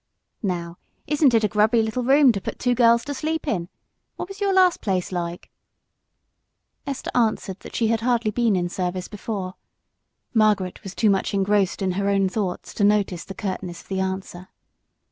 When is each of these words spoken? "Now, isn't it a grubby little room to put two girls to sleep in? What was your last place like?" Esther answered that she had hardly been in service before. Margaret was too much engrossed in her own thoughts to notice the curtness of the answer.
"Now, 0.41 0.79
isn't 1.05 1.35
it 1.35 1.43
a 1.43 1.47
grubby 1.47 1.83
little 1.83 2.01
room 2.01 2.31
to 2.31 2.41
put 2.41 2.57
two 2.57 2.73
girls 2.73 3.05
to 3.05 3.13
sleep 3.13 3.47
in? 3.47 3.69
What 4.15 4.29
was 4.29 4.41
your 4.41 4.51
last 4.51 4.81
place 4.81 5.11
like?" 5.11 5.51
Esther 6.87 7.11
answered 7.13 7.59
that 7.59 7.75
she 7.75 7.89
had 7.89 8.01
hardly 8.01 8.31
been 8.31 8.55
in 8.55 8.67
service 8.67 9.07
before. 9.07 9.53
Margaret 10.33 10.81
was 10.81 10.95
too 10.95 11.11
much 11.11 11.35
engrossed 11.35 11.83
in 11.83 11.91
her 11.91 12.09
own 12.09 12.27
thoughts 12.29 12.73
to 12.73 12.83
notice 12.83 13.25
the 13.25 13.35
curtness 13.35 13.83
of 13.83 13.89
the 13.89 13.99
answer. 13.99 14.47